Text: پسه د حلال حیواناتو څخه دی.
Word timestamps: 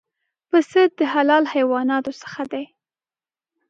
پسه 0.49 0.81
د 0.97 0.99
حلال 1.13 1.43
حیواناتو 1.53 2.11
څخه 2.21 2.41
دی. 2.51 2.65